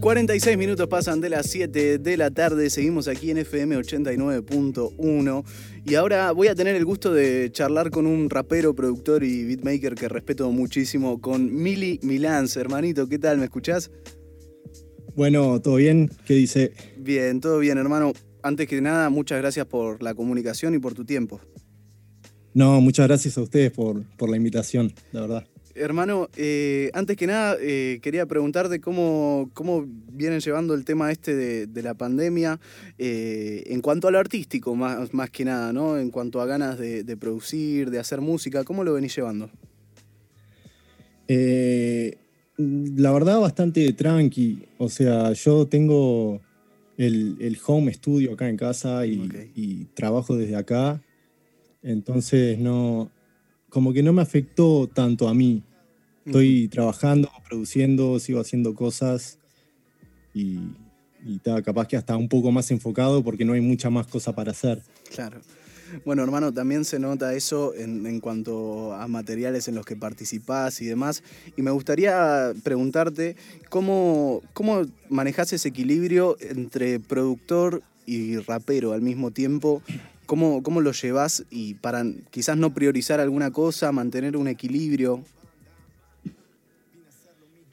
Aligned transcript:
46 0.00 0.56
minutos 0.58 0.86
pasan 0.88 1.20
de 1.20 1.30
las 1.30 1.46
7 1.46 1.98
de 1.98 2.16
la 2.16 2.30
tarde, 2.30 2.70
seguimos 2.70 3.08
aquí 3.08 3.30
en 3.30 3.38
FM 3.38 3.76
89.1 3.78 5.44
y 5.84 5.94
ahora 5.94 6.32
voy 6.32 6.48
a 6.48 6.54
tener 6.54 6.76
el 6.76 6.84
gusto 6.84 7.12
de 7.12 7.50
charlar 7.50 7.90
con 7.90 8.06
un 8.06 8.30
rapero, 8.30 8.74
productor 8.74 9.24
y 9.24 9.44
beatmaker 9.44 9.94
que 9.94 10.08
respeto 10.08 10.50
muchísimo, 10.52 11.20
con 11.20 11.52
Mili 11.52 11.98
Milans. 12.02 12.56
Hermanito, 12.56 13.08
¿qué 13.08 13.18
tal? 13.18 13.38
¿Me 13.38 13.44
escuchás? 13.44 13.90
Bueno, 15.16 15.60
¿todo 15.60 15.76
bien? 15.76 16.10
¿Qué 16.26 16.34
dice? 16.34 16.72
Bien, 16.98 17.40
todo 17.40 17.58
bien, 17.58 17.78
hermano. 17.78 18.12
Antes 18.42 18.68
que 18.68 18.80
nada, 18.80 19.08
muchas 19.10 19.38
gracias 19.38 19.66
por 19.66 20.02
la 20.02 20.14
comunicación 20.14 20.74
y 20.74 20.78
por 20.78 20.94
tu 20.94 21.04
tiempo. 21.04 21.40
No, 22.54 22.80
muchas 22.80 23.08
gracias 23.08 23.36
a 23.38 23.42
ustedes 23.42 23.72
por, 23.72 24.04
por 24.16 24.28
la 24.28 24.36
invitación, 24.36 24.92
la 25.12 25.22
verdad. 25.22 25.46
Hermano, 25.78 26.28
eh, 26.36 26.90
antes 26.94 27.16
que 27.16 27.26
nada, 27.26 27.56
eh, 27.60 27.98
quería 28.00 28.24
preguntarte 28.26 28.80
cómo, 28.80 29.50
cómo 29.52 29.84
vienen 29.86 30.40
llevando 30.40 30.72
el 30.74 30.84
tema 30.84 31.12
este 31.12 31.34
de, 31.66 31.82
la 31.82 31.92
pandemia 31.94 32.58
eh, 32.98 33.62
en 33.66 33.82
cuanto 33.82 34.08
a 34.08 34.10
lo 34.10 34.18
artístico, 34.18 34.74
más, 34.74 35.12
más 35.12 35.30
que 35.30 35.44
nada, 35.44 35.72
¿no? 35.72 35.98
En 35.98 36.10
cuanto 36.10 36.40
a 36.40 36.46
ganas 36.46 36.78
de, 36.78 37.16
producir, 37.16 37.90
de 37.90 37.98
hacer 37.98 38.20
música, 38.20 38.64
¿cómo 38.64 38.84
lo 38.84 38.94
venís 38.94 39.14
llevando? 39.14 39.50
la 41.28 43.12
verdad, 43.12 43.40
bastante 43.40 43.92
tranqui. 43.92 44.62
O 44.78 44.88
sea, 44.88 45.32
yo 45.32 45.66
tengo 45.66 46.40
el, 46.96 47.58
home 47.66 47.92
studio 47.92 48.32
acá 48.32 48.48
en 48.48 48.56
casa 48.56 49.04
y, 49.06 49.28
y 49.54 49.84
trabajo 49.94 50.36
desde 50.36 50.56
acá. 50.56 51.02
Entonces, 51.82 52.58
no, 52.58 53.10
como 53.68 53.92
que 53.92 54.02
no 54.02 54.12
me 54.14 54.22
afectó 54.22 54.88
tanto 54.88 55.28
a 55.28 55.34
mí. 55.34 55.62
Estoy 56.26 56.68
trabajando, 56.68 57.30
produciendo, 57.48 58.18
sigo 58.18 58.40
haciendo 58.40 58.74
cosas 58.74 59.38
y, 60.34 60.58
y 61.24 61.38
capaz 61.64 61.86
que 61.86 61.96
hasta 61.96 62.16
un 62.16 62.28
poco 62.28 62.50
más 62.50 62.70
enfocado 62.70 63.22
porque 63.22 63.44
no 63.44 63.52
hay 63.52 63.60
mucha 63.60 63.90
más 63.90 64.06
cosa 64.08 64.34
para 64.34 64.50
hacer. 64.50 64.82
Claro. 65.14 65.40
Bueno, 66.04 66.24
hermano, 66.24 66.52
también 66.52 66.84
se 66.84 66.98
nota 66.98 67.32
eso 67.34 67.72
en, 67.74 68.20
cuanto 68.20 68.92
a 68.92 69.06
materiales 69.06 69.68
en 69.68 69.76
los 69.76 69.86
que 69.86 69.94
participás 69.94 70.80
y 70.82 70.86
demás. 70.86 71.22
Y 71.56 71.62
me 71.62 71.70
gustaría 71.70 72.52
preguntarte 72.64 73.36
cómo, 73.68 74.42
cómo 74.52 74.82
manejas 75.08 75.52
ese 75.52 75.68
equilibrio 75.68 76.36
entre 76.40 76.98
productor 76.98 77.82
y 78.04 78.38
rapero 78.38 78.92
al 78.92 79.02
mismo 79.02 79.30
tiempo 79.30 79.82
¿Cómo, 80.26 80.64
¿Cómo, 80.64 80.80
lo 80.80 80.90
llevas 80.90 81.44
y 81.50 81.74
para 81.74 82.04
quizás 82.30 82.56
no 82.56 82.74
priorizar 82.74 83.20
alguna 83.20 83.52
cosa, 83.52 83.92
mantener 83.92 84.36
un 84.36 84.48
equilibrio? 84.48 85.22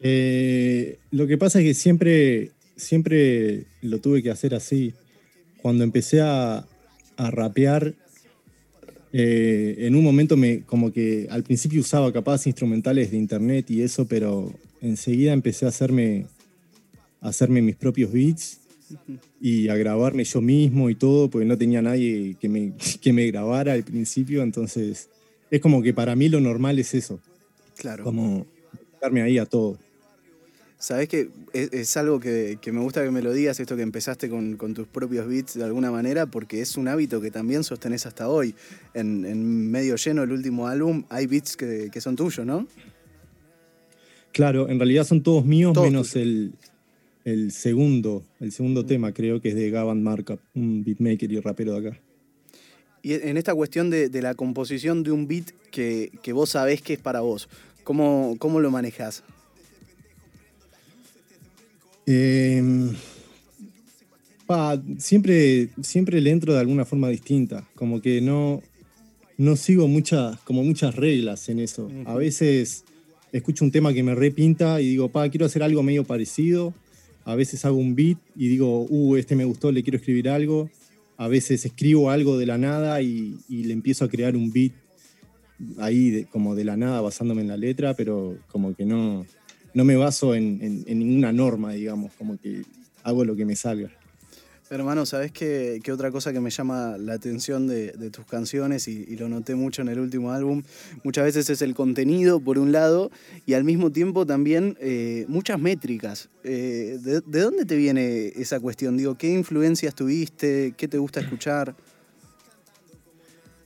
Eh, 0.05 0.97
lo 1.11 1.25
que 1.27 1.37
pasa 1.37 1.59
es 1.59 1.65
que 1.65 1.73
siempre, 1.73 2.51
siempre 2.75 3.65
lo 3.81 3.99
tuve 3.99 4.21
que 4.21 4.29
hacer 4.29 4.53
así. 4.53 4.93
Cuando 5.61 5.85
empecé 5.85 6.19
a, 6.21 6.67
rapear, 7.17 7.93
eh, 9.13 9.75
en 9.79 9.95
un 9.95 10.03
momento 10.03 10.35
me, 10.35 10.63
como 10.63 10.91
que 10.91 11.27
al 11.29 11.43
principio 11.43 11.79
usaba 11.79 12.11
capaz 12.11 12.47
instrumentales 12.47 13.11
de 13.11 13.17
internet 13.17 13.71
y 13.71 13.81
eso, 13.81 14.05
pero 14.05 14.53
enseguida 14.81 15.31
empecé 15.31 15.65
a 15.65 15.69
hacerme, 15.69 16.25
a 17.21 17.29
hacerme 17.29 17.61
mis 17.61 17.77
propios 17.77 18.11
beats 18.11 18.59
y 19.39 19.69
a 19.69 19.77
grabarme 19.77 20.25
yo 20.25 20.41
mismo 20.41 20.89
y 20.89 20.95
todo, 20.95 21.29
porque 21.29 21.45
no 21.45 21.57
tenía 21.57 21.81
nadie 21.81 22.35
que 22.41 22.49
me, 22.49 22.73
que 23.01 23.13
me 23.13 23.25
grabara 23.27 23.71
al 23.71 23.83
principio, 23.83 24.43
entonces 24.43 25.07
es 25.49 25.61
como 25.61 25.81
que 25.81 25.93
para 25.93 26.13
mí 26.17 26.27
lo 26.27 26.41
normal 26.41 26.77
es 26.79 26.93
eso. 26.93 27.21
Claro. 27.77 28.03
Como 28.03 28.45
darme 28.99 29.21
ahí 29.21 29.37
a 29.37 29.45
todo. 29.45 29.77
Sabes 30.83 31.07
que 31.07 31.29
es, 31.53 31.95
algo 31.95 32.19
que, 32.19 32.59
me 32.65 32.81
gusta 32.81 33.01
que 33.05 33.09
me 33.09 33.21
lo 33.21 33.31
digas, 33.31 33.57
esto 33.57 33.77
que 33.77 33.83
empezaste 33.83 34.29
con, 34.29 34.57
tus 34.57 34.85
propios 34.85 35.25
beats 35.29 35.53
de 35.53 35.63
alguna 35.63 35.91
manera, 35.91 36.25
porque 36.25 36.59
es 36.59 36.75
un 36.75 36.89
hábito 36.89 37.21
que 37.21 37.31
también 37.31 37.63
sostenés 37.63 38.05
hasta 38.05 38.27
hoy. 38.27 38.53
En, 38.93 39.71
medio 39.71 39.95
lleno, 39.95 40.23
el 40.23 40.33
último 40.33 40.67
álbum, 40.67 41.05
hay 41.07 41.25
beats 41.25 41.55
que, 41.55 42.01
son 42.01 42.17
tuyos, 42.17 42.45
¿no? 42.45 42.67
Claro, 44.33 44.67
en 44.67 44.77
realidad 44.77 45.05
son 45.05 45.23
todos 45.23 45.45
míos, 45.45 45.73
menos 45.81 46.17
el, 46.17 46.51
el 47.23 47.53
segundo, 47.53 48.25
el 48.41 48.51
segundo 48.51 48.83
mm. 48.83 48.85
tema, 48.85 49.13
creo 49.13 49.39
que 49.39 49.47
es 49.47 49.55
de 49.55 49.69
Gavan 49.69 50.03
Markup, 50.03 50.41
un 50.53 50.83
beatmaker 50.83 51.31
y 51.31 51.39
rapero 51.39 51.79
de 51.79 51.87
acá. 51.87 51.99
Y 53.01 53.13
en 53.13 53.37
esta 53.37 53.55
cuestión 53.55 53.89
de, 53.89 54.09
la 54.21 54.35
composición 54.35 55.01
de 55.03 55.13
un 55.13 55.29
beat 55.29 55.45
que, 55.71 56.11
vos 56.33 56.49
sabés 56.49 56.81
que 56.81 56.91
es 56.91 56.99
para 56.99 57.21
vos, 57.21 57.47
¿cómo, 57.85 58.35
cómo 58.37 58.59
lo 58.59 58.69
manejás? 58.69 59.23
Em, 62.05 62.93
siempre, 64.97 65.69
siempre 65.81 66.21
le 66.21 66.31
entro 66.31 66.53
de 66.53 66.59
alguna 66.59 66.85
forma 66.85 67.09
distinta, 67.09 67.67
como 67.75 68.01
que 68.01 68.21
no, 68.21 68.61
no 69.37 69.55
sigo 69.55 69.87
muchas, 69.87 70.39
como 70.41 70.63
muchas 70.63 70.95
reglas 70.95 71.49
en 71.49 71.59
eso. 71.59 71.89
A 72.05 72.15
veces 72.15 72.83
escucho 73.31 73.65
un 73.65 73.71
tema 73.71 73.93
que 73.93 74.03
me 74.03 74.15
repinta 74.15 74.81
y 74.81 74.89
digo, 74.89 75.09
pa, 75.09 75.29
quiero 75.29 75.45
hacer 75.45 75.63
algo 75.63 75.81
medio 75.83 76.03
parecido 76.03 76.73
a 77.25 77.35
veces 77.35 77.63
hago 77.65 77.77
un 77.77 77.95
beat 77.95 78.17
y 78.35 78.47
digo, 78.49 78.85
uh, 78.89 79.15
este 79.15 79.35
me 79.35 79.45
gustó, 79.45 79.71
le 79.71 79.83
quiero 79.83 79.97
escribir 79.97 80.29
algo. 80.29 80.69
A 81.17 81.27
veces 81.27 81.65
escribo 81.65 82.09
algo 82.09 82.37
de 82.37 82.45
la 82.45 82.57
nada 82.57 83.01
y, 83.01 83.37
le 83.47 83.73
empiezo 83.73 84.05
a 84.05 84.09
crear 84.09 84.35
un 84.35 84.51
beat 84.51 84.73
ahí 85.77 86.25
como 86.31 86.55
de 86.55 86.65
la 86.65 86.75
nada 86.75 86.99
basándome 86.99 87.41
en 87.41 87.47
la 87.47 87.57
letra, 87.57 87.93
pero 87.93 88.37
como 88.51 88.75
que 88.75 88.85
no, 88.85 89.25
no 89.73 89.83
me 89.83 89.95
baso 89.95 90.35
en 90.35 90.83
ninguna 90.85 91.31
norma, 91.31 91.73
digamos, 91.73 92.13
como 92.13 92.37
que 92.39 92.63
hago 93.03 93.25
lo 93.25 93.35
que 93.35 93.45
me 93.45 93.55
salga. 93.55 93.91
Hermano, 94.73 95.05
¿sabes 95.05 95.31
qué, 95.31 95.79
otra 95.91 96.09
cosa 96.09 96.33
que 96.33 96.39
me 96.39 96.49
llama 96.49 96.97
la 96.97 97.13
atención 97.13 97.67
de, 97.67 97.91
tus 98.11 98.25
canciones 98.25 98.87
y, 98.87 99.15
lo 99.17 99.29
noté 99.29 99.53
mucho 99.53 99.83
en 99.83 99.89
el 99.89 99.99
último 99.99 100.31
álbum? 100.31 100.63
Muchas 101.03 101.25
veces 101.25 101.49
es 101.51 101.61
el 101.61 101.75
contenido, 101.75 102.39
por 102.39 102.57
un 102.57 102.71
lado, 102.71 103.11
y 103.45 103.53
al 103.53 103.65
mismo 103.65 103.91
tiempo 103.91 104.25
también 104.25 104.75
eh, 104.79 105.25
muchas 105.27 105.59
métricas. 105.59 106.29
Eh, 106.43 106.97
de, 107.03 107.21
dónde 107.21 107.65
te 107.65 107.75
viene 107.75 108.33
esa 108.35 108.59
cuestión? 108.59 108.97
Digo, 108.97 109.15
¿qué 109.15 109.31
influencias 109.31 109.93
tuviste? 109.93 110.73
¿Qué 110.75 110.87
te 110.87 110.97
gusta 110.97 111.19
escuchar? 111.19 111.75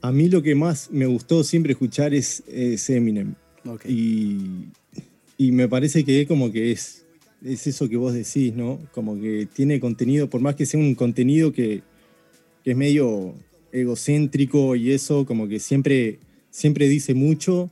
A 0.02 0.12
mí 0.12 0.28
lo 0.28 0.42
que 0.42 0.54
más 0.54 0.90
me 0.90 1.06
gustó 1.06 1.42
siempre 1.42 1.72
escuchar 1.72 2.12
es, 2.12 2.42
Eminem. 2.90 3.34
Y, 3.86 4.66
y 5.38 5.52
me 5.52 5.68
parece 5.68 6.04
que 6.04 6.26
como 6.26 6.52
que 6.52 6.72
es 6.72 7.06
es 7.44 7.66
eso 7.66 7.88
que 7.88 7.96
vos 7.96 8.14
decís, 8.14 8.54
¿no? 8.54 8.78
Como 8.92 9.20
que 9.20 9.48
tiene 9.52 9.80
contenido, 9.80 10.28
por 10.28 10.40
más 10.40 10.56
que 10.56 10.66
sea 10.66 10.80
un 10.80 10.94
contenido 10.94 11.52
que, 11.52 11.82
es 12.64 12.76
medio 12.76 13.34
egocéntrico 13.72 14.76
y 14.76 14.92
eso, 14.92 15.24
como 15.24 15.48
que 15.48 15.58
siempre, 15.58 16.18
siempre 16.50 16.86
dice 16.86 17.14
mucho 17.14 17.70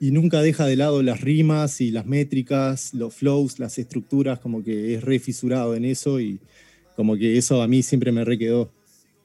y 0.00 0.10
nunca 0.10 0.42
deja 0.42 0.66
de 0.66 0.74
lado 0.74 1.00
las 1.04 1.20
rimas 1.20 1.80
y 1.80 1.92
las 1.92 2.06
métricas, 2.06 2.92
los 2.92 3.14
flows, 3.14 3.60
las 3.60 3.78
estructuras, 3.78 4.40
como 4.40 4.64
que 4.64 4.94
es 4.94 5.04
re 5.04 5.20
fisurado 5.20 5.76
en 5.76 5.84
eso 5.84 6.18
y 6.18 6.40
como 6.96 7.16
que 7.16 7.38
eso 7.38 7.62
a 7.62 7.68
mí 7.68 7.84
siempre 7.84 8.10
me 8.10 8.24
re 8.24 8.36
quedó. 8.36 8.72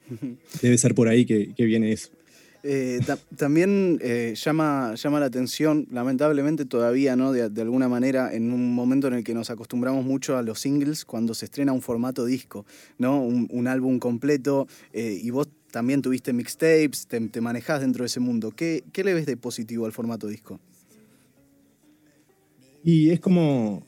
Debe 0.62 0.78
ser 0.78 0.94
por 0.94 1.08
ahí 1.08 1.24
que 1.24 1.52
viene 1.56 1.90
eso. 1.90 2.10
Eh, 2.64 3.00
también 3.36 3.98
eh, 4.02 4.34
llama, 4.36 4.94
llama 4.96 5.20
la 5.20 5.26
atención, 5.26 5.86
lamentablemente 5.90 6.64
todavía, 6.64 7.14
¿no? 7.14 7.32
De, 7.32 7.42
alguna 7.60 7.88
manera, 7.88 8.34
en 8.34 8.52
un 8.52 8.74
momento 8.74 9.06
en 9.06 9.14
el 9.14 9.24
que 9.24 9.34
nos 9.34 9.50
acostumbramos 9.50 10.04
mucho 10.04 10.36
a 10.36 10.42
los 10.42 10.60
singles, 10.60 11.04
cuando 11.04 11.34
se 11.34 11.44
estrena 11.44 11.72
un 11.72 11.82
formato 11.82 12.24
disco, 12.24 12.66
¿no? 12.98 13.22
Un, 13.22 13.68
álbum 13.68 13.98
completo, 13.98 14.66
eh, 14.92 15.18
y 15.22 15.30
vos 15.30 15.48
también 15.70 16.02
tuviste 16.02 16.32
mixtapes, 16.32 17.06
te, 17.06 17.20
te, 17.28 17.40
manejás 17.40 17.80
dentro 17.80 18.02
de 18.02 18.06
ese 18.06 18.20
mundo. 18.20 18.50
¿Qué, 18.50 18.82
¿Qué 18.92 19.04
le 19.04 19.14
ves 19.14 19.26
de 19.26 19.36
positivo 19.36 19.86
al 19.86 19.92
formato 19.92 20.26
disco? 20.26 20.58
Y 22.82 23.10
es 23.10 23.20
como, 23.20 23.86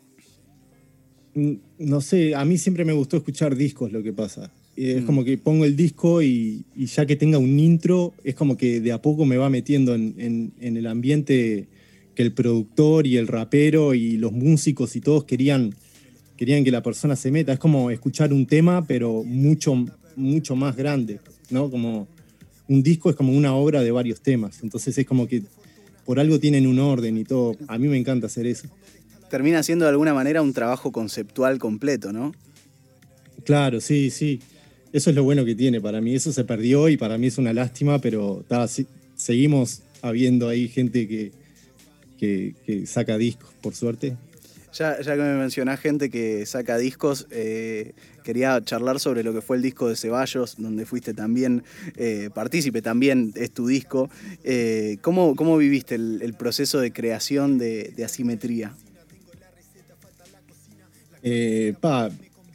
no 1.34 2.00
sé, 2.00 2.34
a 2.34 2.44
mí 2.44 2.58
siempre 2.58 2.84
me 2.84 2.92
gustó 2.92 3.16
escuchar 3.16 3.56
discos, 3.56 3.90
lo 3.92 4.02
que 4.02 4.12
pasa. 4.12 4.52
Es 4.88 5.02
mm. 5.02 5.06
como 5.06 5.24
que 5.24 5.36
pongo 5.36 5.66
el 5.66 5.76
disco 5.76 6.22
y, 6.22 6.64
ya 6.74 7.04
que 7.04 7.16
tenga 7.16 7.36
un 7.36 7.58
intro, 7.58 8.14
es 8.24 8.34
como 8.34 8.56
que 8.56 8.80
de 8.80 8.92
a 8.92 9.02
poco 9.02 9.26
me 9.26 9.36
va 9.36 9.50
metiendo 9.50 9.94
en, 9.94 10.52
el 10.58 10.86
ambiente 10.86 11.68
que 12.14 12.22
el 12.22 12.32
productor 12.32 13.06
y 13.06 13.18
el 13.18 13.26
rapero 13.26 13.92
y 13.92 14.16
los 14.16 14.32
músicos 14.32 14.96
y 14.96 15.02
todos 15.02 15.24
querían, 15.24 15.74
querían 16.36 16.64
que 16.64 16.70
la 16.70 16.82
persona 16.82 17.14
se 17.14 17.30
meta. 17.30 17.52
Es 17.52 17.58
como 17.58 17.90
escuchar 17.90 18.32
un 18.32 18.46
tema, 18.46 18.86
pero 18.86 19.22
mucho, 19.22 19.84
mucho 20.16 20.56
más 20.56 20.76
grande, 20.76 21.20
¿no? 21.50 21.70
Como 21.70 22.08
un 22.66 22.82
disco 22.82 23.10
es 23.10 23.16
como 23.16 23.32
una 23.34 23.54
obra 23.54 23.82
de 23.82 23.90
varios 23.90 24.22
temas. 24.22 24.62
Entonces 24.62 24.96
es 24.96 25.04
como 25.04 25.28
que 25.28 25.42
por 26.06 26.18
algo 26.18 26.40
tienen 26.40 26.66
un 26.66 26.78
orden 26.78 27.18
y 27.18 27.24
todo. 27.24 27.54
A 27.68 27.76
mí 27.76 27.86
me 27.86 27.98
encanta 27.98 28.28
hacer 28.28 28.46
eso. 28.46 28.68
Termina 29.28 29.62
siendo 29.62 29.84
de 29.84 29.90
alguna 29.90 30.14
manera 30.14 30.40
un 30.40 30.54
trabajo 30.54 30.90
conceptual 30.90 31.58
completo, 31.58 32.12
¿no? 32.12 32.32
Claro, 33.44 33.80
sí, 33.80 34.10
sí. 34.10 34.40
Eso 34.92 35.10
es 35.10 35.16
lo 35.16 35.22
bueno 35.22 35.44
que 35.44 35.54
tiene 35.54 35.80
para 35.80 36.00
mí. 36.00 36.14
Eso 36.14 36.32
se 36.32 36.44
perdió 36.44 36.88
y 36.88 36.96
para 36.96 37.16
mí 37.16 37.28
es 37.28 37.38
una 37.38 37.52
lástima, 37.52 38.00
pero 38.00 38.44
seguimos 39.14 39.82
habiendo 40.02 40.48
ahí 40.48 40.68
gente 40.68 41.06
que, 41.06 41.32
que, 42.18 42.86
saca 42.86 43.16
discos, 43.16 43.50
por 43.60 43.74
suerte. 43.74 44.16
Ya, 44.72 44.96
que 44.98 45.16
me 45.16 45.34
mencionás 45.34 45.80
gente 45.80 46.10
que 46.10 46.46
saca 46.46 46.78
discos, 46.78 47.26
eh, 47.30 47.92
quería 48.22 48.62
charlar 48.62 49.00
sobre 49.00 49.22
lo 49.24 49.32
que 49.32 49.40
fue 49.40 49.56
el 49.56 49.62
disco 49.62 49.88
de 49.88 49.96
Ceballos, 49.96 50.56
donde 50.58 50.86
fuiste 50.86 51.12
también 51.12 51.64
eh, 51.96 52.30
partícipe, 52.32 52.82
también 52.82 53.32
es 53.36 53.50
tu 53.52 53.66
disco. 53.66 54.10
Eh, 54.44 54.98
¿cómo, 55.02 55.56
viviste 55.56 55.96
el, 55.96 56.34
proceso 56.38 56.80
de 56.80 56.92
creación 56.92 57.58
de, 57.58 57.94
asimetría? 58.04 58.74
pa, 61.80 62.10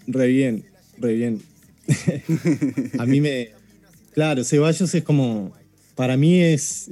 re 0.08 0.28
bien, 0.28 0.66
re 0.98 1.14
bien. 1.14 1.55
A 3.00 3.06
mí 3.06 3.22
me. 3.22 3.50
Claro, 4.14 4.44
Ceballos 4.44 4.94
es 4.94 5.04
como. 5.04 5.54
Para 5.96 6.18
mí 6.18 6.42
es 6.42 6.90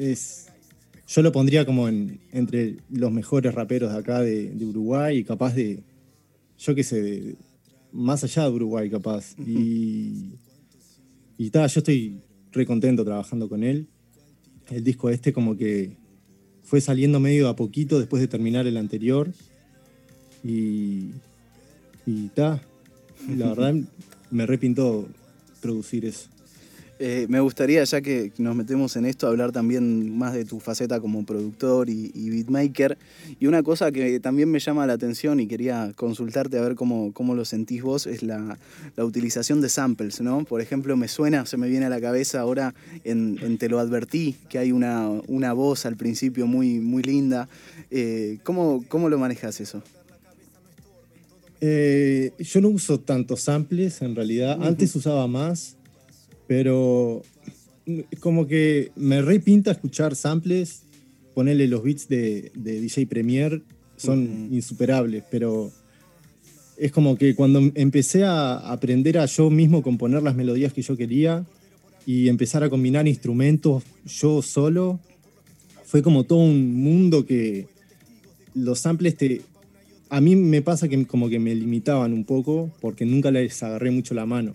yo 1.14 1.22
lo 1.22 1.32
pondría 1.32 1.64
como 1.64 1.88
entre 1.88 2.78
los 2.90 3.12
mejores 3.12 3.54
raperos 3.54 3.94
de 3.94 4.00
acá 4.00 4.22
de, 4.22 4.52
Uruguay 4.66 5.20
y 5.20 5.24
capaz 5.24 5.54
de, 5.54 5.84
yo 6.58 6.74
qué 6.74 6.84
sé, 6.84 7.36
más 7.92 8.24
allá 8.24 8.44
de 8.44 8.50
Uruguay 8.50 8.90
capaz. 8.90 9.36
Y, 9.38 10.32
y 11.38 11.52
yo 11.52 11.62
estoy 11.66 12.22
re 12.52 12.66
contento 12.66 13.06
trabajando 13.06 13.48
con 13.48 13.64
él. 13.64 13.88
El 14.72 14.84
disco 14.84 15.12
este 15.12 15.34
como 15.34 15.56
que 15.56 15.98
fue 16.64 16.82
saliendo 16.82 17.20
medio 17.20 17.48
a 17.48 17.56
poquito 17.56 18.00
después 18.00 18.20
de 18.20 18.28
terminar 18.28 18.66
el 18.66 18.78
anterior. 18.78 19.32
Y, 20.44 21.12
y 22.08 22.30
ta, 22.34 22.60
la 23.30 23.50
verdad 23.50 23.76
me 24.34 24.46
repintó 24.46 25.08
producir 25.62 26.06
eso. 26.06 26.28
Eh, 27.00 27.26
me 27.28 27.40
gustaría, 27.40 27.84
ya 27.84 28.02
que 28.02 28.32
nos 28.38 28.56
metemos 28.56 28.96
en 28.96 29.06
esto, 29.06 29.28
hablar 29.28 29.52
también 29.52 30.16
más 30.18 30.34
de 30.34 30.46
tu 30.46 30.60
faceta 30.60 31.00
como 31.00 31.26
productor 31.26 31.90
y, 31.90 32.30
beatmaker. 32.30 32.98
Y 33.40 33.48
una 33.48 33.62
cosa 33.62 33.92
que 33.92 34.20
también 34.20 34.50
me 34.50 34.60
llama 34.60 34.88
la 34.88 34.94
atención 34.94 35.40
y 35.40 35.48
quería 35.48 35.92
consultarte 35.96 36.58
a 36.58 36.62
ver 36.62 36.76
cómo, 36.76 37.12
cómo 37.12 37.36
lo 37.36 37.46
sentís 37.46 37.82
vos 37.82 38.08
es 38.08 38.24
la, 38.24 38.58
utilización 38.98 39.60
de 39.60 39.70
samples, 39.70 40.22
¿no? 40.22 40.46
Por 40.46 40.62
ejemplo, 40.62 40.96
me 40.96 41.08
suena, 41.08 41.46
se 41.46 41.58
me 41.58 41.68
viene 41.68 41.88
a 41.88 41.90
la 41.90 42.00
cabeza 42.00 42.40
ahora 42.40 42.74
en, 43.04 43.58
Te 43.58 43.70
lo 43.70 43.80
advertí, 43.80 44.38
que 44.50 44.60
hay 44.60 44.72
una, 44.72 45.10
una 45.28 45.54
voz 45.54 45.86
al 45.86 45.98
principio 45.98 46.48
muy, 46.48 46.80
muy 46.80 47.04
linda. 47.04 47.50
Eh, 47.92 48.38
¿cómo, 48.44 48.84
¿Cómo 48.88 49.10
lo 49.10 49.18
manejas 49.18 49.60
eso? 49.60 49.84
Eh, 51.66 52.34
yo 52.40 52.60
no 52.60 52.68
uso 52.70 53.00
tantos 53.00 53.42
samples 53.42 54.02
en 54.02 54.16
realidad. 54.16 54.62
Antes 54.62 54.94
usaba 54.96 55.28
más 55.28 55.78
pero 56.48 57.22
como 58.20 58.48
que 58.48 58.92
me 58.96 59.22
repinta 59.22 59.72
escuchar 59.72 60.16
samples, 60.16 60.84
ponerle 61.34 61.68
los 61.68 61.84
beats 61.84 62.08
de, 62.08 62.52
DJ 62.54 63.08
Premier, 63.08 63.62
son 63.98 64.50
insuperables, 64.52 65.24
pero 65.30 65.72
es 66.78 66.92
como 66.92 67.18
que 67.18 67.36
cuando 67.36 67.60
empecé 67.76 68.24
a 68.24 68.72
aprender 68.72 69.18
a 69.18 69.26
yo 69.26 69.50
mismo 69.50 69.82
componer 69.82 70.24
las 70.24 70.36
melodías 70.36 70.74
que 70.74 70.82
yo 70.82 70.98
quería 70.98 71.46
y 72.06 72.28
empezar 72.28 72.64
a 72.64 72.70
combinar 72.70 73.08
instrumentos 73.08 73.84
yo 74.06 74.42
solo, 74.42 75.00
fue 75.86 76.02
como 76.02 76.24
todo 76.24 76.40
un 76.40 76.74
mundo 76.76 77.26
que 77.26 77.68
los 78.54 78.80
samples 78.80 79.16
te... 79.16 79.42
A 80.14 80.22
mí 80.22 80.36
me 80.36 80.62
pasa 80.62 80.88
que 80.88 81.08
como 81.08 81.28
que 81.28 81.40
me 81.40 81.56
limitaban 81.56 82.14
un 82.14 82.24
poco 82.24 82.72
porque 82.82 83.04
nunca 83.04 83.32
les 83.32 83.64
agarré 83.64 83.90
mucho 83.90 84.14
la 84.14 84.28
mano. 84.28 84.54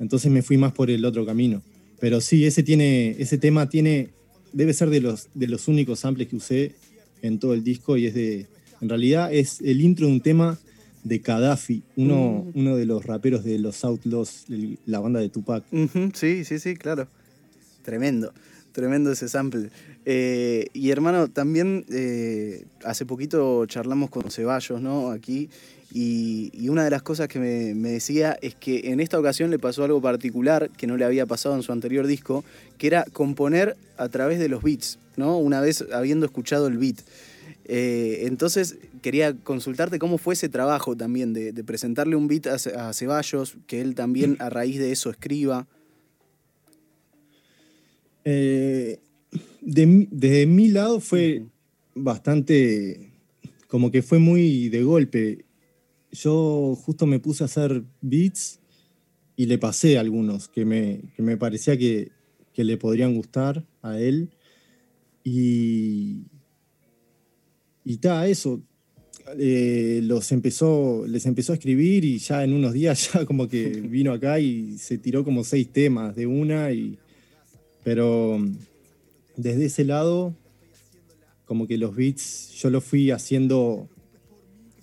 Entonces 0.00 0.32
me 0.32 0.40
fui 0.40 0.56
más 0.56 0.72
por 0.72 0.90
el 0.90 1.04
otro 1.04 1.26
camino. 1.26 1.60
Pero 2.00 2.22
sí, 2.22 2.46
ese, 2.46 2.62
tiene, 2.62 3.10
ese 3.18 3.36
tema 3.36 3.68
tiene, 3.68 4.08
debe 4.54 4.72
ser 4.72 4.88
de 4.88 5.02
los, 5.02 5.28
de 5.34 5.48
los 5.48 5.68
únicos 5.68 6.00
samples 6.00 6.28
que 6.28 6.36
usé 6.36 6.72
en 7.20 7.38
todo 7.38 7.52
el 7.52 7.62
disco 7.62 7.98
y 7.98 8.06
es 8.06 8.14
de, 8.14 8.46
en 8.80 8.88
realidad 8.88 9.34
es 9.34 9.60
el 9.60 9.82
intro 9.82 10.06
de 10.06 10.14
un 10.14 10.22
tema 10.22 10.58
de 11.02 11.18
Gaddafi, 11.18 11.82
uno, 11.96 12.46
mm. 12.54 12.58
uno 12.58 12.76
de 12.76 12.86
los 12.86 13.04
raperos 13.04 13.44
de 13.44 13.58
los 13.58 13.84
Outlaws, 13.84 14.46
la 14.86 14.98
banda 14.98 15.20
de 15.20 15.28
Tupac. 15.28 15.62
Sí, 16.14 16.46
sí, 16.46 16.58
sí, 16.58 16.74
claro. 16.74 17.06
Tremendo, 17.82 18.32
tremendo 18.74 19.12
ese 19.12 19.28
sample. 19.28 19.70
Eh, 20.04 20.66
y 20.74 20.90
hermano, 20.90 21.28
también 21.28 21.86
eh, 21.90 22.66
hace 22.84 23.06
poquito 23.06 23.64
charlamos 23.66 24.10
con 24.10 24.30
Ceballos, 24.30 24.82
¿no? 24.82 25.10
Aquí, 25.10 25.48
y, 25.92 26.68
una 26.68 26.82
de 26.82 26.90
las 26.90 27.02
cosas 27.02 27.28
que 27.28 27.38
me, 27.38 27.90
decía 27.90 28.36
es 28.42 28.56
que 28.56 28.90
en 28.90 28.98
esta 28.98 29.18
ocasión 29.18 29.50
le 29.50 29.60
pasó 29.60 29.84
algo 29.84 30.02
particular 30.02 30.68
que 30.76 30.88
no 30.88 30.96
le 30.96 31.04
había 31.04 31.24
pasado 31.24 31.54
en 31.54 31.62
su 31.62 31.70
anterior 31.70 32.08
disco, 32.08 32.44
que 32.76 32.88
era 32.88 33.04
componer 33.12 33.76
a 33.96 34.08
través 34.08 34.40
de 34.40 34.48
los 34.48 34.62
beats, 34.62 34.98
¿no? 35.16 35.38
Una 35.38 35.60
vez 35.60 35.84
habiendo 35.92 36.26
escuchado 36.26 36.66
el 36.66 36.76
beat. 36.76 36.96
Eh, 37.66 38.24
entonces 38.26 38.76
quería 39.02 39.34
consultarte 39.34 40.00
cómo 40.00 40.18
fue 40.18 40.34
ese 40.34 40.48
trabajo 40.48 40.96
también 40.96 41.32
de, 41.32 41.52
presentarle 41.64 42.16
un 42.16 42.26
beat 42.26 42.48
a, 42.48 42.92
Ceballos, 42.92 43.54
que 43.68 43.80
él 43.80 43.94
también 43.94 44.36
a 44.40 44.50
raíz 44.50 44.80
de 44.80 44.90
eso 44.90 45.10
escriba. 45.10 45.68
Eh, 48.24 49.00
de, 49.60 50.46
mi 50.46 50.68
lado 50.68 51.00
fue 51.00 51.44
bastante, 51.94 53.12
como 53.68 53.90
que 53.90 54.02
fue 54.02 54.18
muy 54.18 54.68
de 54.68 54.82
golpe 54.82 55.44
yo 56.14 56.78
justo 56.80 57.06
me 57.06 57.18
puse 57.18 57.44
a 57.44 57.46
hacer 57.46 57.82
beats 58.00 58.60
y 59.36 59.46
le 59.46 59.58
pasé 59.58 59.98
algunos 59.98 60.48
que 60.48 60.64
me, 60.64 61.00
me 61.18 61.36
parecía 61.36 61.76
que, 61.76 62.10
le 62.56 62.76
podrían 62.76 63.14
gustar 63.16 63.66
a 63.82 63.98
él. 63.98 64.30
Y, 65.24 66.22
y 67.84 67.96
ta, 67.96 68.28
eso. 68.28 68.62
Eh, 69.38 70.00
los 70.04 70.30
empezó, 70.30 71.04
les 71.08 71.26
empezó 71.26 71.52
a 71.52 71.56
escribir 71.56 72.04
y 72.04 72.18
ya 72.18 72.44
en 72.44 72.52
unos 72.52 72.74
días 72.74 73.10
ya 73.14 73.24
como 73.24 73.48
que 73.48 73.68
vino 73.68 74.12
acá 74.12 74.38
y 74.38 74.78
se 74.78 74.98
tiró 74.98 75.24
como 75.24 75.42
seis 75.42 75.68
temas 75.72 76.14
de 76.14 76.28
una. 76.28 76.70
Y, 76.70 76.96
pero 77.84 78.38
desde 79.36 79.66
ese 79.66 79.84
lado, 79.84 80.34
como 81.44 81.66
que 81.66 81.78
los 81.78 81.94
beats 81.94 82.50
yo 82.54 82.70
los 82.70 82.82
fui 82.82 83.10
haciendo 83.10 83.88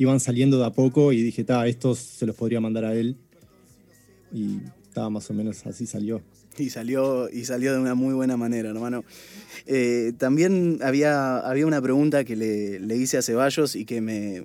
iban 0.01 0.19
saliendo 0.19 0.57
de 0.57 0.65
a 0.65 0.71
poco 0.71 1.11
y 1.11 1.21
dije, 1.21 1.43
ta, 1.43 1.67
estos 1.67 1.99
se 1.99 2.25
los 2.25 2.35
podría 2.35 2.59
mandar 2.59 2.85
a 2.85 2.95
él. 2.95 3.17
Y 4.33 4.57
estaba 4.81 5.11
más 5.11 5.29
o 5.29 5.33
menos 5.33 5.63
así 5.67 5.85
salió. 5.85 6.23
Y 6.57 6.69
salió, 6.69 7.29
y 7.29 7.45
salió 7.45 7.73
de 7.73 7.79
una 7.79 7.95
muy 7.95 8.13
buena 8.13 8.37
manera, 8.37 8.69
hermano. 8.69 9.03
Eh, 9.67 10.13
también 10.17 10.79
había, 10.81 11.37
había 11.39 11.65
una 11.65 11.81
pregunta 11.81 12.23
que 12.23 12.35
le, 12.35 12.95
hice 12.95 13.17
a 13.17 13.21
Ceballos 13.21 13.75
y 13.75 13.85
que 13.85 14.01
me, 14.01 14.43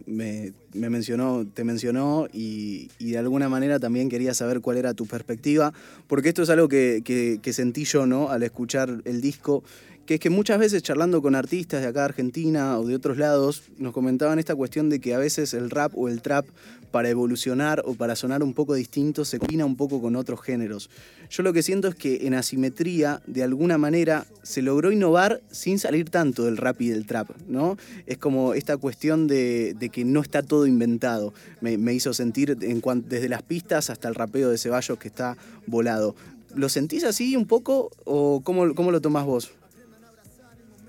mencionó, 0.73 1.47
te 1.47 1.64
mencionó 1.64 2.29
y, 2.32 2.88
de 3.00 3.19
alguna 3.19 3.49
manera 3.49 3.81
también 3.81 4.08
quería 4.08 4.35
saber 4.35 4.60
cuál 4.60 4.77
era 4.77 4.94
tu 4.94 5.06
perspectiva, 5.06 5.72
porque 6.06 6.29
esto 6.29 6.43
es 6.43 6.51
algo 6.51 6.69
que, 6.69 7.03
que 7.43 7.53
sentí 7.53 7.84
yo 7.84 8.06
¿no? 8.06 8.31
al 8.31 8.43
escuchar 8.43 9.03
el 9.05 9.20
disco 9.20 9.65
que 10.06 10.15
es 10.15 10.20
que 10.20 10.31
muchas 10.31 10.58
veces 10.58 10.82
charlando 10.82 11.20
con 11.20 11.34
artistas 11.34 11.82
de 11.82 11.89
acá 11.89 12.01
de 12.01 12.06
Argentina 12.06 12.79
o 12.79 12.86
de 12.86 12.94
otros 12.94 13.19
lados, 13.19 13.65
nos 13.77 13.93
comentaban 13.93 14.39
esta 14.39 14.55
cuestión 14.55 14.89
de 14.89 15.01
que 15.01 15.15
a 15.15 15.19
veces 15.19 15.53
el 15.53 15.69
rap 15.69 15.93
o 15.96 16.08
el 16.08 16.22
trap 16.22 16.46
para 16.93 17.10
evolucionar 17.10 17.82
o 17.84 17.94
para 17.94 18.17
sonar 18.17 18.43
un 18.43 18.55
poco 18.55 18.75
distinto 18.75 19.25
se 19.25 19.39
combina 19.39 19.67
un 19.67 19.77
poco 19.77 20.01
con 20.01 20.17
otros 20.17 20.41
géneros. 20.41 20.89
Yo 21.29 21.43
lo 21.43 21.53
que 21.53 21.63
siento 21.63 21.89
es 21.89 21.96
que 21.96 22.27
en 22.27 22.34
asimetría, 22.34 23.20
de 23.27 23.43
alguna 23.43 23.79
manera, 23.79 24.27
se 24.43 24.63
logró 24.63 24.93
innovar 24.93 25.43
sin 25.51 25.79
salir 25.79 26.08
tanto 26.08 26.44
del 26.44 26.56
rap 26.56 26.81
y 26.81 26.89
del 26.89 27.05
trap, 27.05 27.29
¿no? 27.48 27.77
Es 28.06 28.17
como 28.17 28.55
esta 28.55 28.77
cuestión 28.77 29.27
de, 29.27 29.77
que 29.93 30.05
no 30.05 30.20
está 30.20 30.43
todo 30.43 30.67
inventado. 30.67 31.34
Me, 31.60 31.93
hizo 31.93 32.15
sentir 32.15 32.56
en 32.60 32.81
desde 33.08 33.29
las 33.29 33.43
pistas 33.43 33.91
hasta 33.91 34.08
el 34.08 34.15
rapeo 34.15 34.51
de 34.51 34.58
Ceballos 34.58 34.98
que 34.98 35.08
está 35.08 35.36
volado. 35.67 36.15
¿Lo 36.55 36.69
sentís 36.69 37.05
así 37.05 37.36
un 37.36 37.46
poco 37.46 37.91
o 38.05 38.41
cómo, 38.43 38.75
cómo 38.75 38.91
lo 38.91 39.01
tomás 39.01 39.27
vos? 39.27 39.51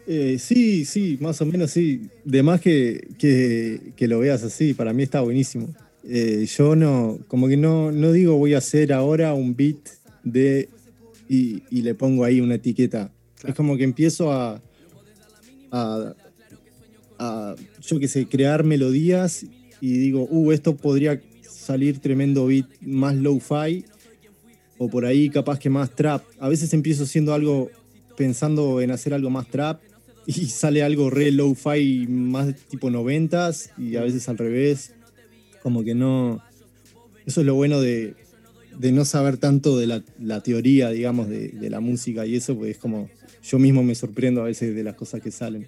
Eh, 0.09 0.37
sí, 0.39 0.85
sí, 0.85 1.17
más 1.19 1.41
o 1.41 1.45
menos 1.45 1.71
sí. 1.71 2.09
De 2.23 2.41
más 2.41 2.61
que, 2.61 3.09
que, 3.19 4.07
lo 4.07 4.19
veas 4.19 4.41
así, 4.41 4.73
para 4.73 4.93
mí 4.93 5.03
está 5.03 5.19
buenísimo. 5.19 5.67
Eh, 6.05 6.47
yo 6.57 6.77
no, 6.77 7.19
como 7.27 7.49
que 7.49 7.57
no, 7.57 7.91
no 7.91 8.13
digo 8.13 8.37
voy 8.37 8.53
a 8.53 8.59
hacer 8.59 8.93
ahora 8.93 9.33
un 9.33 9.57
beat 9.57 9.89
de 10.23 10.69
y, 11.27 11.61
le 11.81 11.93
pongo 11.93 12.23
ahí 12.23 12.39
una 12.39 12.55
etiqueta. 12.55 13.11
Es 13.45 13.53
como 13.53 13.75
que 13.75 13.83
empiezo 13.83 14.31
a, 14.31 14.61
a, 15.71 16.15
a, 17.19 17.55
yo 17.81 17.99
qué 17.99 18.07
sé, 18.07 18.27
crear 18.27 18.63
melodías 18.63 19.45
y 19.81 19.97
digo, 19.97 20.25
uh, 20.29 20.53
esto 20.53 20.77
podría 20.77 21.21
salir 21.41 21.99
tremendo 21.99 22.47
beat 22.47 22.67
más 22.79 23.13
low-fi 23.13 23.83
o 24.77 24.87
por 24.87 25.05
ahí 25.05 25.29
capaz 25.29 25.59
que 25.59 25.69
más 25.69 25.93
trap. 25.93 26.23
A 26.39 26.47
veces 26.47 26.73
empiezo 26.73 27.03
haciendo 27.03 27.33
algo 27.33 27.69
pensando 28.15 28.79
en 28.79 28.91
hacer 28.91 29.13
algo 29.13 29.29
más 29.29 29.47
trap 29.47 29.81
y 30.27 30.47
sale 30.47 30.83
algo 30.83 31.09
re 31.09 31.31
low-fi 31.31 32.05
más 32.09 32.53
tipo 32.67 32.91
noventas 32.91 33.71
y 33.77 33.95
a 33.95 34.01
veces 34.01 34.27
al 34.27 34.37
revés. 34.37 34.91
Como 35.63 35.83
que 35.85 35.95
no... 35.95 36.43
Eso 37.25 37.41
es 37.41 37.47
lo 37.47 37.55
bueno 37.55 37.79
de, 37.81 38.13
no 38.79 39.05
saber 39.05 39.37
tanto 39.37 39.77
de 39.77 39.87
la, 40.19 40.43
teoría, 40.43 40.89
digamos, 40.89 41.29
de, 41.29 41.69
la 41.69 41.79
música 41.79 42.25
y 42.25 42.35
eso, 42.35 42.55
pues 42.57 42.71
es 42.71 42.77
como 42.77 43.09
yo 43.41 43.57
mismo 43.59 43.83
me 43.83 43.95
sorprendo 43.95 44.41
a 44.41 44.45
veces 44.45 44.75
de 44.75 44.83
las 44.83 44.95
cosas 44.95 45.21
que 45.21 45.31
salen. 45.31 45.67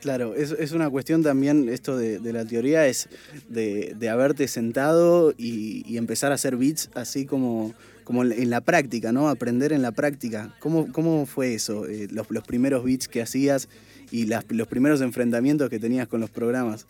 Claro, 0.00 0.34
es, 0.34 0.72
una 0.72 0.90
cuestión 0.90 1.22
también, 1.22 1.68
esto 1.68 1.96
de, 1.96 2.32
la 2.32 2.44
teoría, 2.44 2.88
es 2.88 3.08
de, 3.48 4.08
haberte 4.10 4.48
sentado 4.48 5.34
y, 5.36 5.96
empezar 5.96 6.32
a 6.32 6.36
hacer 6.36 6.56
beats 6.56 6.90
así 6.94 7.24
como, 7.26 7.74
como 8.12 8.24
en 8.24 8.50
la 8.50 8.60
práctica, 8.60 9.10
¿no? 9.10 9.30
Aprender 9.30 9.72
en 9.72 9.80
la 9.80 9.92
práctica. 9.92 10.54
¿Cómo, 10.58 10.92
cómo 10.92 11.24
fue 11.24 11.54
eso? 11.54 11.86
Eh, 11.86 12.08
los, 12.10 12.26
primeros 12.46 12.84
beats 12.84 13.08
que 13.08 13.22
hacías 13.22 13.70
y 14.10 14.26
los 14.26 14.68
primeros 14.68 15.00
enfrentamientos 15.00 15.70
que 15.70 15.78
tenías 15.78 16.08
con 16.08 16.20
los 16.20 16.28
programas. 16.28 16.86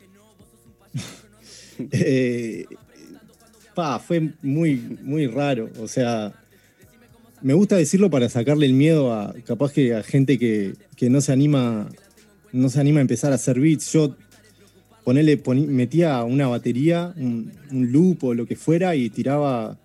eh, 1.92 2.66
pa, 3.72 4.00
fue 4.00 4.32
muy, 4.42 4.98
muy 5.00 5.28
raro. 5.28 5.70
O 5.78 5.86
sea, 5.86 6.32
me 7.40 7.54
gusta 7.54 7.76
decirlo 7.76 8.10
para 8.10 8.28
sacarle 8.28 8.66
el 8.66 8.72
miedo 8.72 9.14
a 9.14 9.32
capaz 9.46 9.72
que 9.72 9.94
a 9.94 10.02
gente 10.02 10.40
que, 10.40 10.74
que 10.96 11.08
no 11.08 11.20
se 11.20 11.30
anima 11.30 11.88
no 12.50 12.68
se 12.68 12.80
anima 12.80 12.98
a 12.98 13.02
empezar 13.02 13.30
a 13.30 13.36
hacer 13.36 13.60
beats. 13.60 13.92
Yo 13.92 14.16
ponele, 15.04 15.40
metía 15.68 16.24
una 16.24 16.48
batería, 16.48 17.14
un, 17.16 17.52
loop 17.70 18.24
o 18.24 18.34
lo 18.34 18.44
que 18.44 18.56
fuera 18.56 18.96
y 18.96 19.08
tiraba, 19.08 19.78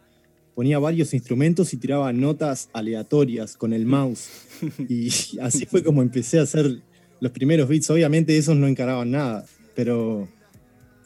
ponía 0.58 0.80
varios 0.80 1.14
instrumentos 1.14 1.72
y 1.76 1.78
tiraba 1.78 2.12
notas 2.12 2.72
aleatorias 2.74 3.56
con 3.56 3.74
el 3.74 3.86
mouse. 3.86 4.28
Y 4.90 5.08
así 5.40 5.68
fue 5.68 5.84
como 5.84 6.02
empecé 6.02 6.40
a 6.40 6.42
hacer 6.42 6.82
los 7.20 7.32
primeros 7.32 7.70
beats. 7.70 7.92
Obviamente 7.92 8.36
esos 8.36 8.58
no 8.58 8.66
encaraban 8.66 9.12
nada, 9.12 9.46
pero 9.76 10.28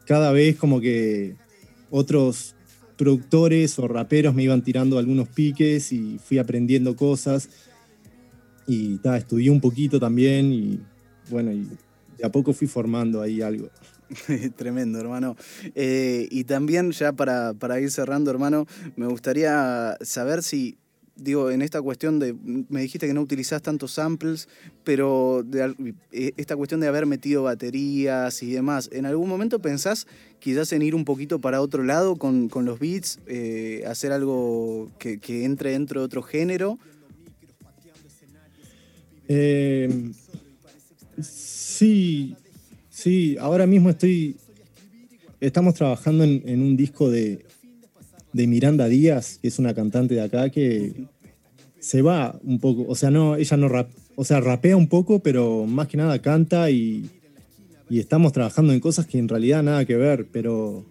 cada 0.06 0.32
vez 0.32 0.56
como 0.56 0.80
que 0.80 1.36
otros 1.90 2.56
productores 2.98 3.78
o 3.78 3.90
raperos 3.90 4.34
me 4.34 4.44
iban 4.44 4.64
tirando 4.64 4.98
algunos 4.98 5.28
piques 5.28 5.92
y 5.92 6.18
fui 6.18 6.38
aprendiendo 6.38 6.96
cosas. 6.96 7.50
Y 8.68 9.00
ta, 9.00 9.18
estudié 9.18 9.50
un 9.50 9.60
poquito 9.60 10.00
también 10.00 10.54
y 10.54 10.80
bueno, 11.30 11.52
y 11.52 11.68
de 12.18 12.26
a 12.26 12.32
poco 12.32 12.54
fui 12.54 12.68
formando 12.70 13.22
ahí 13.22 13.42
algo. 13.42 13.70
Tremendo, 14.56 15.00
hermano. 15.00 15.36
Eh, 15.76 16.28
y 16.32 16.44
también, 16.44 16.92
ya 16.92 17.14
para, 17.14 17.80
ir 17.80 17.92
cerrando, 17.92 18.32
hermano, 18.32 18.66
me 18.96 19.08
gustaría 19.08 19.98
saber 20.02 20.44
si, 20.44 20.78
digo, 21.16 21.52
en 21.52 21.62
esta 21.62 21.82
cuestión 21.82 22.20
de, 22.20 22.36
me 22.44 22.82
dijiste 22.82 23.08
que 23.08 23.14
no 23.14 23.22
utilizás 23.22 23.62
tantos 23.62 23.94
samples, 23.94 24.50
pero 24.84 25.46
eh, 26.12 26.34
esta 26.38 26.56
cuestión 26.56 26.80
de 26.80 26.88
haber 26.88 27.06
metido 27.06 27.44
baterías 27.44 28.42
y 28.44 28.52
demás, 28.52 28.90
¿en 28.92 29.06
algún 29.06 29.30
momento 29.30 29.60
pensás 29.60 30.08
quizás 30.40 30.72
en 30.74 30.82
ir 30.82 30.96
un 30.96 31.06
poquito 31.06 31.40
para 31.40 31.62
otro 31.62 31.84
lado 31.84 32.16
con, 32.16 32.50
los 32.54 32.80
beats, 32.80 33.20
eh, 33.28 33.84
hacer 33.88 34.12
algo 34.12 34.90
que, 35.00 35.20
que, 35.20 35.46
entre 35.46 35.72
dentro 35.72 36.02
de 36.02 36.06
otro 36.06 36.22
género? 36.24 36.78
Sí, 41.22 42.36
sí, 43.02 43.38
ahora 43.40 43.66
mismo 43.66 43.90
estoy. 43.90 44.36
Estamos 45.40 45.74
trabajando 45.74 46.24
en, 46.24 46.62
un 46.62 46.78
disco 46.78 47.10
de, 47.10 47.44
Miranda 48.34 48.88
Díaz, 48.88 49.40
que 49.42 49.48
es 49.48 49.58
una 49.58 49.74
cantante 49.74 50.14
de 50.14 50.22
acá 50.22 50.50
que 50.50 51.08
se 51.80 52.04
va 52.04 52.40
un 52.44 52.60
poco. 52.60 52.86
O 52.88 52.96
sea, 52.96 53.10
no, 53.10 53.36
ella 53.36 53.58
no 53.58 53.68
rap, 53.68 53.90
o 54.16 54.24
sea, 54.24 54.40
rapea 54.40 54.78
un 54.78 54.88
poco, 54.88 55.20
pero 55.20 55.66
más 55.66 55.88
que 55.88 55.98
nada 55.98 56.22
canta 56.22 56.70
y, 56.70 57.10
estamos 57.90 58.32
trabajando 58.32 58.72
en 58.72 58.80
cosas 58.80 59.06
que 59.06 59.18
en 59.18 59.28
realidad 59.28 59.64
nada 59.64 59.84
que 59.84 59.98
ver, 59.98 60.26
pero, 60.32 60.86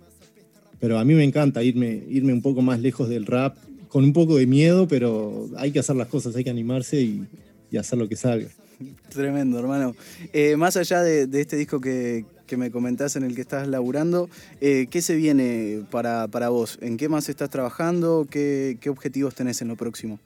pero 0.81 0.99
a 0.99 1.05
mí 1.05 1.15
me 1.15 1.25
encanta 1.25 1.63
irme, 1.63 2.03
irme 2.11 2.35
un 2.35 2.43
poco 2.43 2.61
más 2.61 2.81
lejos 2.81 3.09
del 3.09 3.25
rap, 3.25 3.57
con 3.89 4.05
un 4.05 4.13
poco 4.13 4.37
de 4.37 4.47
miedo, 4.47 4.87
pero 4.87 5.49
hay 5.57 5.71
que 5.71 5.79
hacer 5.79 5.97
las 5.97 6.09
cosas, 6.09 6.37
hay 6.37 6.45
que 6.45 6.51
animarse 6.51 7.01
y, 7.01 7.25
y 7.71 7.79
hacer 7.79 7.99
lo 7.99 8.07
que 8.07 8.17
salga. 8.17 8.51
Tremendo, 9.11 9.59
hermano. 9.59 9.95
Eh, 10.33 10.57
más 10.57 10.77
allá 10.77 11.03
de, 11.03 11.29
este 11.41 11.57
disco 11.57 11.81
que, 11.81 12.25
me 12.57 12.73
comentás 12.73 13.15
en 13.15 13.23
el 13.23 13.37
que 13.37 13.43
estás 13.43 13.69
laburando, 13.69 14.29
eh, 14.61 14.89
¿qué 14.91 15.03
se 15.03 15.15
viene 15.15 15.83
para, 15.91 16.27
vos? 16.49 16.79
¿En 16.83 16.97
qué 16.97 17.09
más 17.09 17.29
estás 17.29 17.49
trabajando? 17.49 18.27
¿Qué, 18.29 18.77
objetivos 18.89 19.37
tenés 19.37 19.63
en 19.63 19.69
lo 19.69 19.77
próximo? 19.77 20.19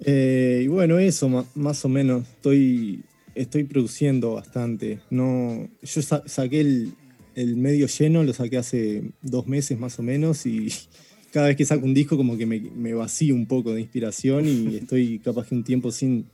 Eh, 0.00 0.62
y 0.64 0.66
bueno, 0.66 0.98
eso 0.98 1.46
más 1.54 1.84
o 1.84 1.88
menos. 1.88 2.26
Estoy, 2.26 3.04
estoy 3.36 3.64
produciendo 3.64 4.34
bastante. 4.34 5.00
No, 5.08 5.68
yo 5.82 6.02
saqué 6.02 6.60
el, 6.60 6.94
el 7.36 7.56
medio 7.56 7.86
lleno, 7.86 8.24
lo 8.24 8.32
saqué 8.32 8.56
hace 8.56 9.04
dos 9.22 9.46
meses 9.46 9.78
más 9.78 10.00
o 10.00 10.02
menos 10.02 10.46
y 10.46 10.72
cada 11.32 11.46
vez 11.46 11.56
que 11.56 11.64
saco 11.64 11.86
un 11.86 11.94
disco 11.94 12.16
como 12.16 12.36
que 12.36 12.46
me 12.46 12.92
vacío 12.94 13.36
un 13.36 13.46
poco 13.46 13.72
de 13.72 13.82
inspiración 13.82 14.48
y 14.48 14.78
estoy 14.78 15.20
capaz 15.20 15.46
que 15.46 15.54
un 15.54 15.62
tiempo 15.62 15.92
sin, 15.92 16.26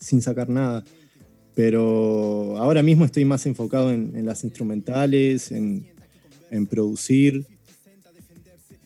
sin 0.00 0.22
sacar 0.22 0.48
nada. 0.48 0.84
Pero 1.54 2.56
ahora 2.58 2.82
mismo 2.82 3.04
estoy 3.04 3.24
más 3.24 3.46
enfocado 3.46 3.92
en, 3.92 4.24
las 4.24 4.44
instrumentales, 4.44 5.52
en, 5.52 5.86
producir, 6.68 7.46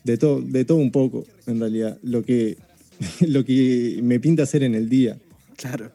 de 0.03 0.17
todo, 0.17 0.41
de 0.41 0.65
todo 0.65 0.77
un 0.77 0.91
poco, 0.91 1.25
en 1.47 1.59
realidad, 1.59 1.97
lo 2.03 2.23
que, 2.23 2.57
lo 3.21 3.43
que 3.43 3.99
me 4.03 4.19
pinta 4.19 4.43
hacer 4.43 4.61
en 4.63 4.75
el 4.75 4.89
día. 4.89 5.17
Claro. 5.55 5.91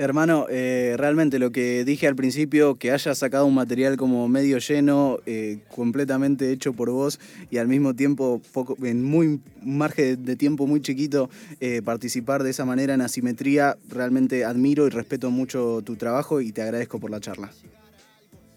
Hermano, 0.00 0.46
eh, 0.48 0.94
realmente 0.96 1.38
lo 1.38 1.52
que 1.52 1.84
dije 1.84 2.08
al 2.08 2.16
principio, 2.16 2.76
que 2.76 2.90
hayas 2.90 3.18
sacado 3.18 3.44
un 3.44 3.54
material 3.54 3.98
como 3.98 4.28
medio 4.28 4.56
lleno, 4.56 5.18
eh, 5.26 5.58
completamente 5.68 6.52
hecho 6.52 6.72
por 6.72 6.88
vos 6.88 7.20
y 7.50 7.58
al 7.58 7.68
mismo 7.68 7.94
tiempo 7.94 8.40
poco, 8.54 8.78
en 8.82 9.04
muy 9.04 9.42
margen 9.62 10.24
de 10.24 10.36
tiempo 10.36 10.66
muy 10.66 10.80
chiquito, 10.80 11.28
eh, 11.60 11.82
participar 11.84 12.44
de 12.44 12.48
esa 12.48 12.64
manera 12.64 12.94
en 12.94 13.02
asimetría, 13.02 13.76
realmente 13.90 14.46
admiro 14.46 14.86
y 14.86 14.88
respeto 14.88 15.30
mucho 15.30 15.82
tu 15.84 15.96
trabajo 15.96 16.40
y 16.40 16.50
te 16.50 16.62
agradezco 16.62 16.98
por 16.98 17.10
la 17.10 17.20
charla. 17.20 17.50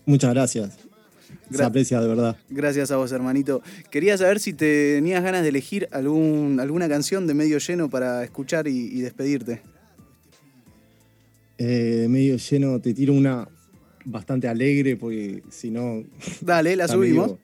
Muchas 0.05 0.33
gracias. 0.33 0.77
Se 1.51 1.61
aprecia 1.61 1.99
de 1.99 2.07
verdad. 2.07 2.37
Gracias 2.47 2.89
a 2.91 2.95
vos, 2.95 3.11
hermanito. 3.11 3.61
Quería 3.91 4.17
saber 4.17 4.39
si 4.39 4.53
tenías 4.53 5.21
ganas 5.21 5.43
de 5.43 5.49
elegir 5.49 5.89
algún, 5.91 6.61
alguna 6.61 6.87
canción 6.87 7.27
de 7.27 7.33
medio 7.33 7.57
lleno 7.57 7.89
para 7.89 8.23
escuchar 8.23 8.69
y 8.69 9.01
despedirte. 9.01 9.72
Eh, 11.57 12.07
medio 12.09 12.37
lleno, 12.37 12.79
te 12.79 12.93
tiro 12.93 13.13
una 13.13 13.47
bastante 14.05 14.47
alegre 14.47 14.95
porque 14.95 15.43
si 15.49 15.71
no. 15.71 16.03
Dale, 16.41 16.75
la 16.75 16.87
subimos. 16.87 17.35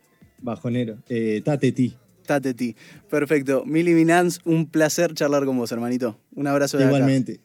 Bajonero. 0.42 0.98
Eh, 1.10 1.42
Tateti. 1.44 1.94
Tateti. 2.26 2.76
Perfecto. 3.10 3.64
Mili 3.66 3.94
Minans, 3.94 4.40
un 4.46 4.68
placer 4.68 5.14
charlar 5.14 5.46
con 5.46 5.58
vos, 5.58 5.72
hermanito. 5.72 6.18
Un 6.36 6.48
abrazo 6.48 6.78
de 6.78 6.86
Igualmente. 6.86 7.40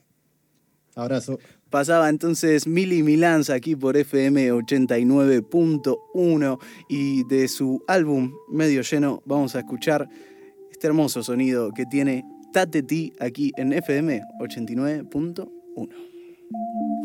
Abrazo. 0.95 1.39
Pasaba 1.69 2.09
entonces 2.09 2.67
Mili 2.67 3.03
Milans 3.03 3.49
aquí 3.49 3.75
por 3.75 3.97
FM 3.97 4.53
89.1 4.53 6.59
y 6.87 7.25
de 7.25 7.49
su 7.49 7.83
álbum 7.87 8.33
Medio 8.49 8.81
Lleno 8.81 9.21
vamos 9.25 9.55
a 9.55 9.59
escuchar 9.59 10.07
este 10.71 10.87
hermoso 10.87 11.21
sonido 11.21 11.73
que 11.73 11.85
tiene 11.85 12.23
Tateti 12.53 13.11
aquí 13.19 13.51
en 13.57 13.73
FM 13.73 14.21
89.1. 14.39 16.14
Thank 16.51 17.04